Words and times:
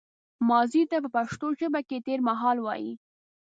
ماضي 0.49 0.83
ته 0.91 0.97
په 1.03 1.09
پښتو 1.15 1.47
ژبه 1.59 1.81
کې 1.87 1.97
تېرمهال 2.07 2.57
وايي 2.61 2.93